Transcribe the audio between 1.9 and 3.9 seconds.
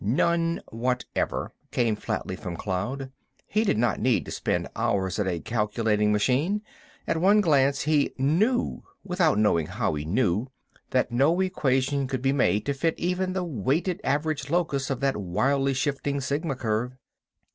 flatly from Cloud. He did